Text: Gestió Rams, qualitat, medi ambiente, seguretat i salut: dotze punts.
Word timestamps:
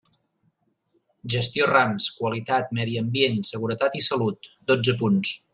Gestió 1.33 1.67
Rams, 1.71 2.09
qualitat, 2.21 2.73
medi 2.81 2.97
ambiente, 3.05 3.53
seguretat 3.53 4.03
i 4.03 4.05
salut: 4.11 4.53
dotze 4.73 5.01
punts. 5.05 5.41